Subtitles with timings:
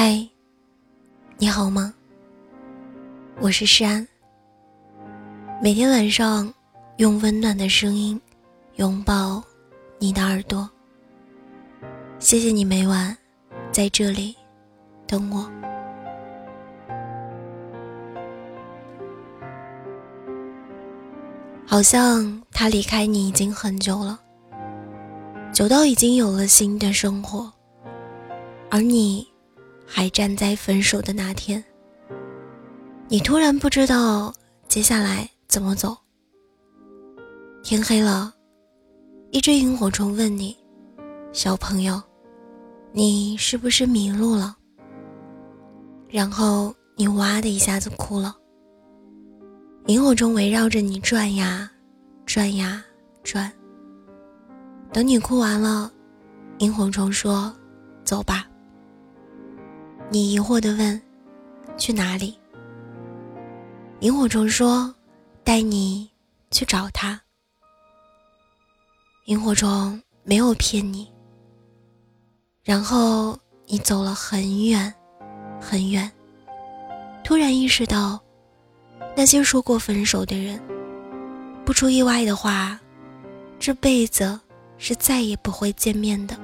[0.00, 0.24] 嗨，
[1.38, 1.92] 你好吗？
[3.40, 4.06] 我是诗安。
[5.60, 6.54] 每天晚上，
[6.98, 8.20] 用温暖的声音
[8.76, 9.42] 拥抱
[9.98, 10.70] 你的耳朵。
[12.20, 13.18] 谢谢你每晚
[13.72, 14.36] 在这里
[15.04, 15.50] 等我。
[21.66, 24.16] 好像他离开你已经很久了，
[25.52, 27.52] 久到已经有了新的生活，
[28.70, 29.26] 而你。
[29.90, 31.64] 还站在分手的那天，
[33.08, 34.32] 你突然不知道
[34.68, 35.96] 接下来怎么走。
[37.62, 38.32] 天黑了，
[39.30, 40.54] 一只萤火虫问你
[41.32, 42.00] ：“小朋友，
[42.92, 44.56] 你是不是迷路了？”
[46.08, 48.36] 然后你哇的一下子哭了。
[49.86, 51.70] 萤火虫围绕着你转呀
[52.26, 52.84] 转呀
[53.22, 53.50] 转。
[54.92, 55.90] 等你哭完了，
[56.58, 57.50] 萤火虫说
[58.04, 58.46] ：“走吧。”
[60.10, 61.00] 你疑惑地问
[61.76, 62.38] ：“去哪里？”
[64.00, 64.94] 萤火虫说
[65.44, 66.10] ：“带你
[66.50, 67.20] 去找他。”
[69.26, 71.10] 萤火虫没有骗你。
[72.64, 74.92] 然后你走了很远，
[75.60, 76.10] 很远，
[77.22, 78.18] 突然意识到，
[79.14, 80.58] 那些说过分手的人，
[81.66, 82.80] 不出意外的话，
[83.58, 84.40] 这辈子
[84.78, 86.34] 是再也不会见面的。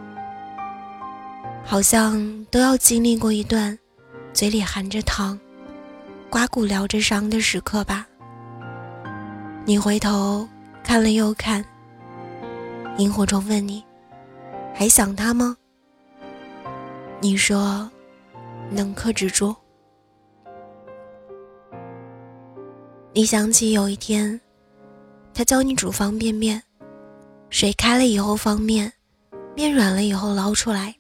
[1.67, 3.77] 好像都要经历过一段
[4.33, 5.39] 嘴里含着糖、
[6.31, 8.07] 刮骨疗着伤的时刻吧。
[9.65, 10.47] 你回头
[10.85, 11.65] 看了又看，
[12.99, 13.83] 萤火虫问你
[14.75, 15.57] ：“还想他吗？”
[17.21, 17.91] 你说
[18.71, 19.55] ：“能克制住。”
[23.15, 24.39] 你想起有一天，
[25.33, 26.63] 他教你煮方便面，
[27.49, 28.93] 水开了以后放面，
[29.57, 30.95] 面软了以后捞出来。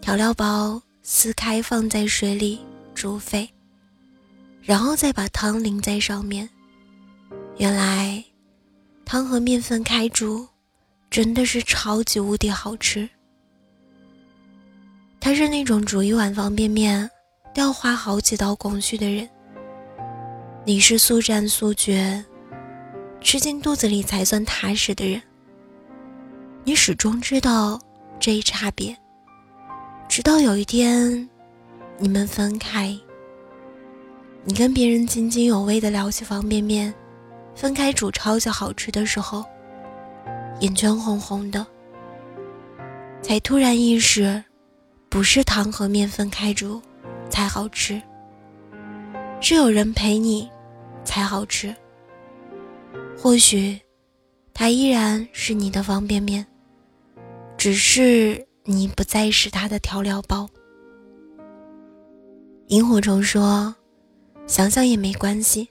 [0.00, 2.58] 调料包撕开，放在水里
[2.94, 3.48] 煮沸，
[4.62, 6.48] 然后再把汤淋在上面。
[7.58, 8.24] 原来，
[9.04, 10.46] 汤和面分开煮，
[11.10, 13.08] 真的是超级无敌好吃。
[15.20, 17.10] 他是那种煮一碗方便面
[17.54, 19.28] 都要花好几道工序的人。
[20.64, 22.24] 你是速战速决，
[23.20, 25.20] 吃进肚子里才算踏实的人。
[26.64, 27.80] 你始终知道
[28.20, 28.96] 这一差别。
[30.18, 31.30] 直到有一天，
[31.96, 32.92] 你们分开。
[34.42, 36.92] 你跟别人津津有味的聊起方便面，
[37.54, 39.44] 分开煮超级好吃的时候，
[40.58, 41.64] 眼圈红红的，
[43.22, 44.42] 才突然意识，
[45.08, 46.82] 不是糖和面分开煮
[47.30, 48.02] 才好吃，
[49.40, 50.50] 是有人陪你
[51.04, 51.72] 才好吃。
[53.16, 53.80] 或许，
[54.52, 56.44] 它依然是你的方便面，
[57.56, 58.47] 只是。
[58.70, 60.46] 你不再是他的调料包。
[62.66, 63.74] 萤火虫说
[64.46, 65.66] ：“想想也没关系，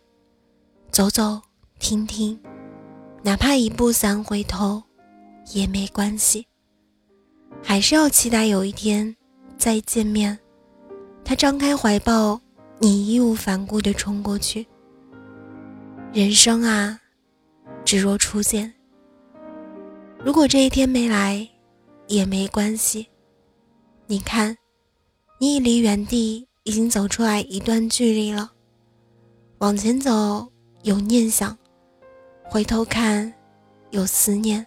[0.89, 1.39] 走走
[1.77, 2.39] 听听，
[3.21, 4.81] 哪怕一步三回头，
[5.53, 6.43] 也没关系。
[7.61, 9.15] 还是要期待有一天
[9.59, 10.35] 再见面。”
[11.23, 12.41] 他张开怀抱，
[12.79, 14.65] 你义无反顾地冲过去。
[16.11, 16.99] 人生啊，
[17.85, 18.73] 只若初见。
[20.25, 21.47] 如果这一天没来。
[22.07, 23.07] 也没关系，
[24.05, 24.57] 你看，
[25.39, 28.51] 你已离原地已经走出来一段距离了。
[29.57, 30.47] 往前走
[30.83, 31.57] 有念想，
[32.45, 33.33] 回头看
[33.91, 34.65] 有思念，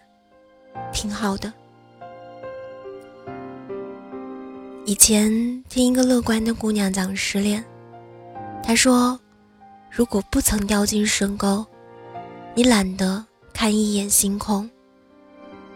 [0.93, 1.51] 挺好的。
[4.85, 5.31] 以前
[5.69, 7.63] 听一个乐观的姑娘讲失恋，
[8.61, 9.19] 她说，
[9.89, 11.65] 如果不曾掉进深沟，
[12.53, 14.69] 你懒得看一眼星空，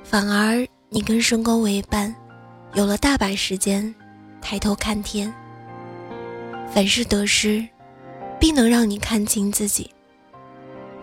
[0.04, 0.68] 反而。
[0.96, 2.16] 你跟深沟为伴，
[2.74, 3.94] 有了大把时间
[4.42, 5.30] 抬头看天。
[6.74, 7.68] 凡事得失，
[8.40, 9.92] 必能让你看清自己。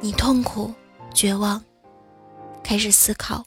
[0.00, 0.72] 你痛苦、
[1.12, 1.62] 绝望，
[2.64, 3.44] 开始思考，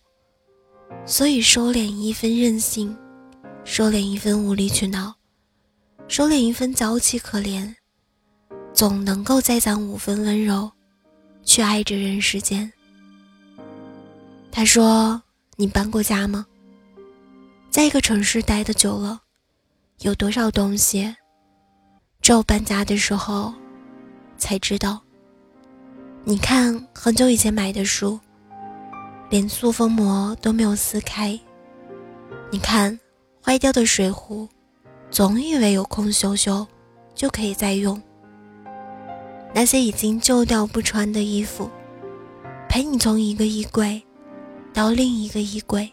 [1.04, 2.96] 所以收敛一分任性，
[3.64, 5.16] 收敛一分无理取闹，
[6.08, 7.74] 收敛一分娇气可怜，
[8.72, 10.72] 总能够再攒五分温柔，
[11.44, 12.72] 去爱这人世间。
[14.52, 15.20] 他说。
[15.58, 16.46] 你搬过家吗？
[17.70, 19.22] 在一个城市待的久了，
[20.00, 21.16] 有多少东西，
[22.22, 23.54] 只有搬家的时候
[24.38, 25.02] 才知道。
[26.26, 28.20] 你看，很久以前买的书，
[29.30, 31.40] 连塑封膜都没有撕开。
[32.52, 33.00] 你看，
[33.42, 34.50] 坏掉的水壶，
[35.10, 36.68] 总以为有空修修
[37.14, 38.02] 就可以再用。
[39.54, 41.70] 那些已经旧掉不穿的衣服，
[42.68, 44.04] 陪你从一个衣柜。
[44.76, 45.90] 到另一个衣柜，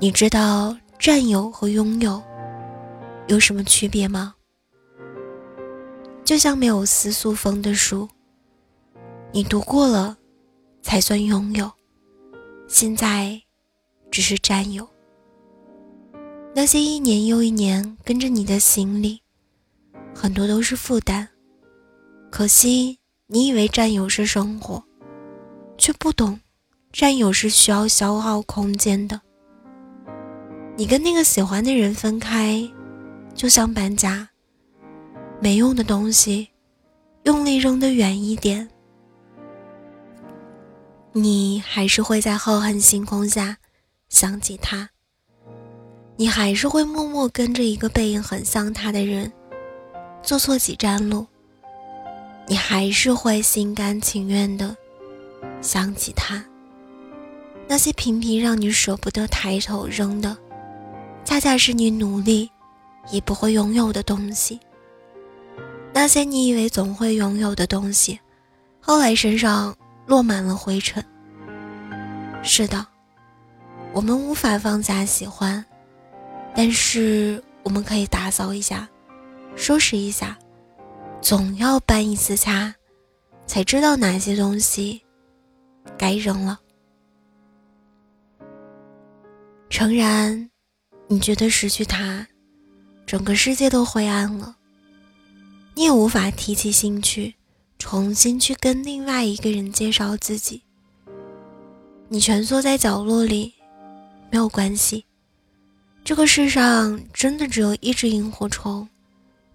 [0.00, 2.22] 你知道占有和拥有
[3.26, 4.34] 有什么区别吗？
[6.24, 8.08] 就像没有思素封的书，
[9.32, 10.16] 你读过了
[10.80, 11.70] 才算拥有，
[12.68, 13.38] 现在
[14.10, 14.88] 只是占有。
[16.54, 19.20] 那些一年又一年跟着你的行李，
[20.14, 21.28] 很多都是负担。
[22.30, 24.82] 可惜你以为占有是生活，
[25.76, 26.40] 却不懂，
[26.98, 29.20] 占有是需要消耗空间的。
[30.76, 32.68] 你跟那个喜欢的人分开，
[33.36, 34.28] 就像搬家，
[35.40, 36.48] 没用的东西，
[37.22, 38.68] 用力扔得远一点，
[41.12, 43.56] 你还是会在浩瀚星空下
[44.08, 44.90] 想起他。
[46.16, 49.32] 你还是会默默跟着一个背影很像他的人，
[50.20, 51.24] 坐错几站路。
[52.48, 54.76] 你还是会心甘情愿的
[55.62, 56.44] 想起他。
[57.68, 60.36] 那些频频让你舍不得抬头扔的，
[61.22, 62.50] 恰恰是你努力
[63.10, 64.58] 也不会拥有的东西。
[65.92, 68.18] 那些你以为总会拥有的东西，
[68.80, 69.76] 后来身上
[70.06, 71.04] 落满了灰尘。
[72.42, 72.86] 是的，
[73.92, 75.62] 我们无法放下喜欢。
[76.54, 78.88] 但是我们可以打扫一下，
[79.56, 80.38] 收拾一下，
[81.20, 82.74] 总要搬一次家，
[83.46, 85.02] 才知道哪些东西
[85.98, 86.58] 该扔了。
[89.78, 90.50] 诚然，
[91.06, 92.26] 你觉得失去他，
[93.06, 94.56] 整个世界都灰暗了，
[95.76, 97.32] 你也无法提起兴趣，
[97.78, 100.60] 重新去跟另外一个人介绍自己。
[102.08, 103.54] 你蜷缩在角落里，
[104.32, 105.06] 没有关系。
[106.02, 108.88] 这个世上真的只有一只萤火虫，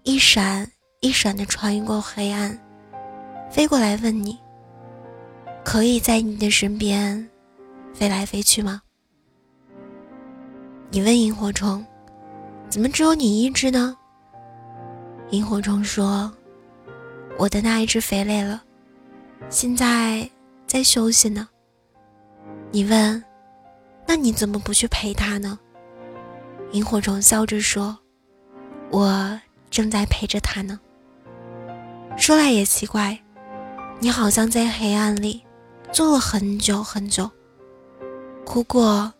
[0.04, 2.58] 一闪一闪的穿过黑暗，
[3.52, 4.38] 飞过来问你：
[5.62, 7.28] 可以在你的身边
[7.92, 8.80] 飞来飞去吗？
[10.94, 11.84] 你问萤火虫：
[12.70, 13.96] 怎么只有你一只呢？
[15.30, 16.32] 萤火虫说：
[17.36, 18.62] 我的那一只飞累了，
[19.50, 20.30] 现在
[20.68, 21.48] 在休息呢。
[22.70, 23.20] 你问：
[24.06, 25.58] 那你怎么不去陪它呢？
[26.70, 27.98] 萤火虫笑着说
[28.92, 30.78] ：“我正在陪着他呢。”
[32.16, 33.18] 说来也奇怪，
[33.98, 35.42] 你好像在黑暗里
[35.90, 37.28] 坐了很久很久，
[38.46, 39.12] 哭过，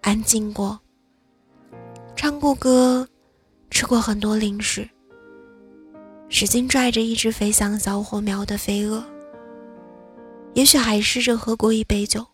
[0.00, 0.80] 安静过，
[2.20, 3.08] 唱过歌，
[3.70, 4.86] 吃过很多零食，
[6.28, 9.00] 使劲拽着一只飞向小火苗的飞蛾，
[10.52, 12.26] 也许还试着喝过一杯酒。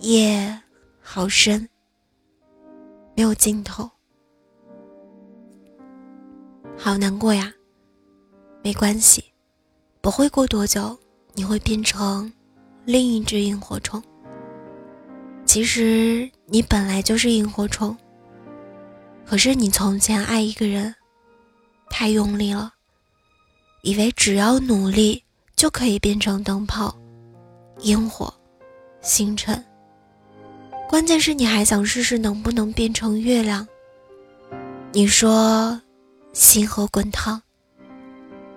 [0.00, 0.60] 夜
[1.00, 1.68] 好深。
[3.14, 3.88] 没有尽头，
[6.76, 7.52] 好难过呀。
[8.64, 9.22] 没关系，
[10.00, 10.98] 不会过多久，
[11.34, 12.30] 你会变成
[12.84, 14.02] 另一只萤火虫。
[15.44, 17.96] 其实你本来就是萤火虫，
[19.30, 20.92] 可是你从前爱一个人
[21.88, 22.74] 太用力了，
[23.82, 25.22] 以为只要努力
[25.54, 26.92] 就可以变成灯泡、
[27.82, 28.34] 烟火、
[29.00, 29.64] 星辰。
[30.88, 33.64] 关键是你还想试试能不能变成月亮。
[34.90, 35.80] 你说，
[36.32, 37.40] 星河滚烫。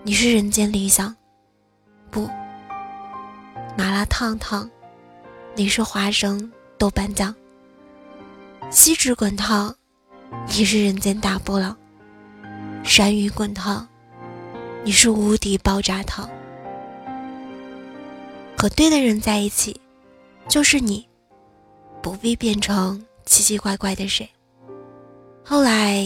[0.01, 1.15] 你是人间理想，
[2.09, 2.27] 不，
[3.77, 4.67] 麻辣烫烫。
[5.53, 7.31] 你是花生豆瓣酱。
[8.71, 9.75] 锡纸滚烫，
[10.47, 11.75] 你是人间大波浪。
[12.83, 13.87] 山芋滚烫，
[14.83, 16.29] 你是无敌爆炸糖。
[18.57, 19.79] 和对的人在一起，
[20.47, 21.07] 就是你。
[22.01, 24.29] 不必变成奇奇怪怪的谁。
[25.41, 26.05] 后来，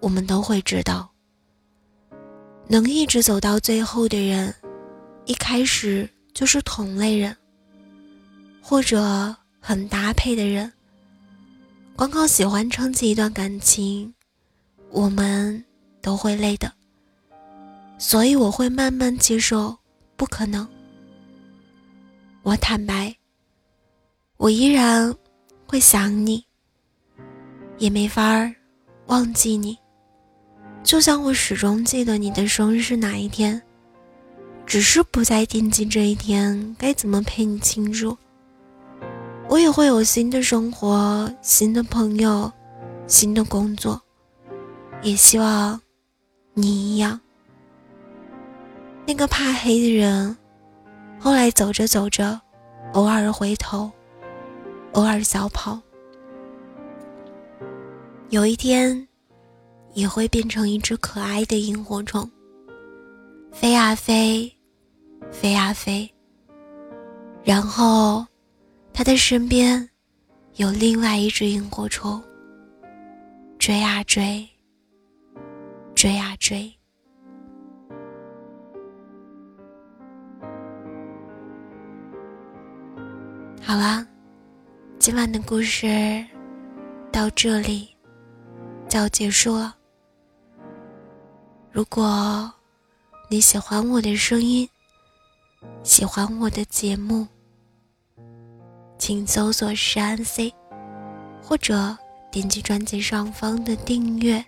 [0.00, 1.08] 我们都会知道，
[2.66, 4.52] 能一直走到最后的人，
[5.24, 7.36] 一开始就是同类人，
[8.60, 10.72] 或者很搭配的人。
[11.94, 14.12] 光靠喜欢撑起一段感情，
[14.90, 15.64] 我们
[16.00, 16.72] 都会累的。
[17.98, 19.76] 所以我会慢慢接受
[20.16, 20.66] 不可能。
[22.42, 23.14] 我坦白。
[24.38, 25.14] 我依然
[25.68, 26.44] 会想你，
[27.78, 28.52] 也没法
[29.06, 29.78] 忘记你。
[30.82, 33.62] 就像我始终记得你的生日是哪一天，
[34.66, 38.18] 只是不再惦记这一天该怎么陪你庆祝。
[39.52, 42.50] 我也会有新的生活、新的朋友、
[43.06, 44.00] 新的工作，
[45.02, 45.78] 也希望
[46.54, 47.20] 你一样。
[49.06, 50.34] 那个怕黑的人，
[51.20, 52.40] 后来走着走着，
[52.94, 53.92] 偶尔回头。
[54.92, 55.78] 偶尔小跑，
[58.30, 59.06] 有一天
[59.92, 62.26] 也会变成一只可爱的萤火虫，
[63.52, 64.50] 飞啊飞，
[65.30, 66.10] 飞啊飞。
[67.44, 68.24] 然后，
[68.94, 69.88] 他的身边
[70.56, 72.22] 有另外一只萤火虫，
[73.58, 74.46] 追啊追，
[75.94, 76.72] 追啊追。
[83.60, 84.06] 好啦，
[84.98, 86.24] 今晚的故事
[87.10, 87.88] 到这里
[88.88, 89.74] 就要结束了。
[91.70, 92.52] 如果
[93.30, 94.68] 你喜欢我的声音，
[95.82, 97.26] 喜欢我的节目，
[99.04, 100.54] 请搜索“山 C”，
[101.42, 101.98] 或者
[102.30, 104.44] 点击专辑上方的订阅，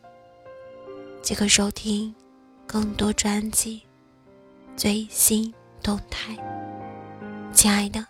[1.20, 2.14] 即可收听
[2.64, 3.82] 更多专辑
[4.76, 6.36] 最新动态。
[7.52, 8.06] 亲爱的，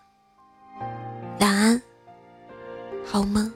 [1.41, 1.83] 晚安，
[3.07, 3.51] 好梦。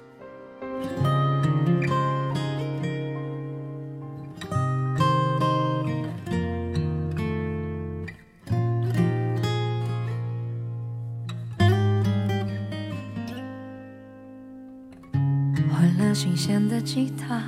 [16.21, 17.41] 新鲜的吉他，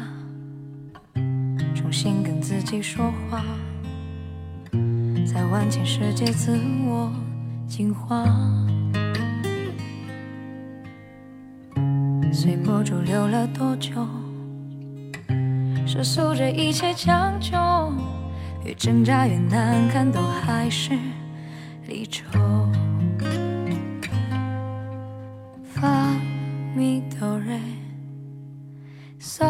[1.75, 3.43] 重新跟自己说话，
[5.27, 7.13] 在万千世界自我
[7.67, 8.25] 进化，
[12.33, 13.91] 随波逐流了多久？
[15.85, 17.59] 世俗这一切将就，
[18.65, 20.97] 越挣扎越难看，都还是
[21.89, 22.25] 离愁。
[25.65, 26.15] 发
[26.77, 27.59] 咪哆瑞。
[29.23, 29.45] So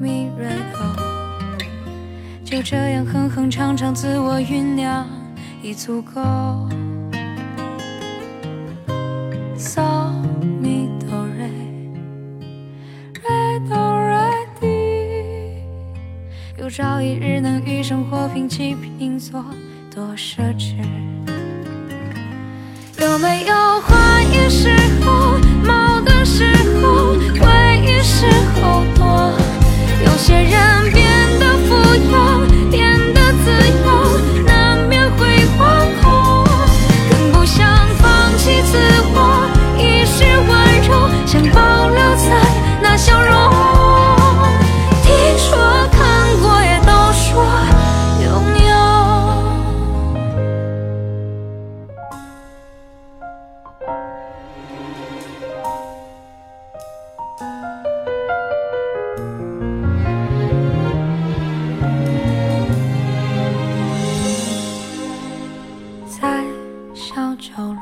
[0.00, 0.78] mi re do，
[2.44, 5.06] 就这样哼哼唱唱，自我酝酿
[5.62, 6.20] 已足够。
[9.56, 9.82] So
[10.42, 11.48] mi do re
[13.22, 15.62] re do re di，
[16.56, 19.44] 有朝一日能与生活平起平坐，
[19.94, 20.74] 多奢侈。
[23.00, 25.27] 有没有欢愉时候，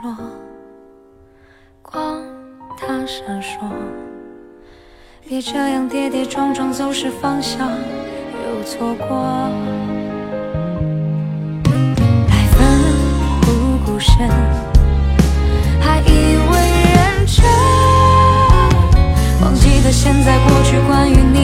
[0.02, 0.14] 落
[1.82, 2.22] 光，
[2.76, 3.58] 它闪烁
[5.26, 9.06] 别这样跌跌撞撞，走失方向又错过。
[12.28, 12.58] 来奋
[13.40, 13.46] 不
[13.84, 14.28] 顾身，
[15.80, 16.52] 还以为
[16.94, 17.44] 认真，
[19.42, 21.35] 忘记了现在过去关于。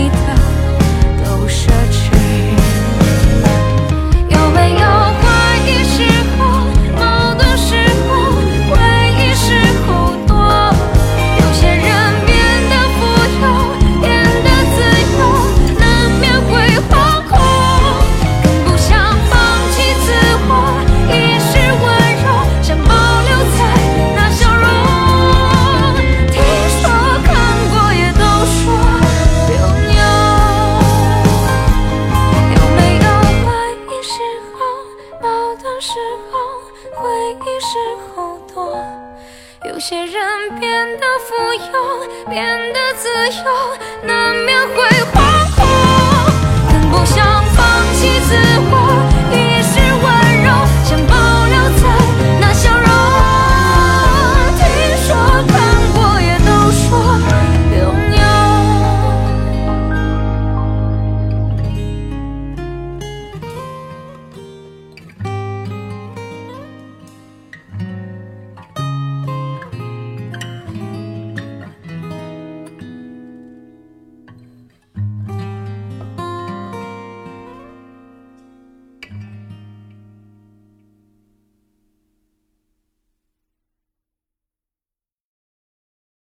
[43.02, 43.50] 自由
[44.04, 44.21] 那